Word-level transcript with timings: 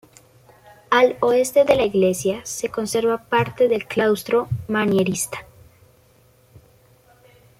Al 0.89 1.15
oeste 1.19 1.63
de 1.63 1.75
la 1.75 1.83
iglesia, 1.83 2.43
se 2.43 2.69
conserva 2.69 3.21
parte 3.25 3.67
del 3.67 3.85
claustro 3.85 4.49
manierista. 4.67 5.45